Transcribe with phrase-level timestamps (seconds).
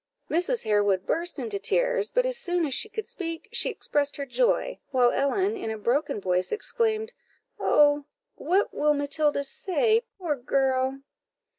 [0.31, 0.63] Mrs.
[0.63, 4.79] Harewood burst into tears; but as soon as she could speak, she expressed her joy,
[4.89, 7.13] while Ellen, in a broken voice, exclaimed
[7.59, 11.01] "Oh, what will Matilda say, poor girl?"